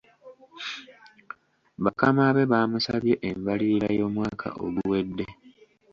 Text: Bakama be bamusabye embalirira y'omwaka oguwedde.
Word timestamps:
Bakama 1.83 2.23
be 2.35 2.43
bamusabye 2.51 3.13
embalirira 3.29 3.87
y'omwaka 3.97 4.47
oguwedde. 4.63 5.25